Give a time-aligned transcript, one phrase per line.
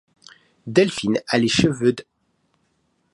[0.65, 2.03] Delphine a les cheveux d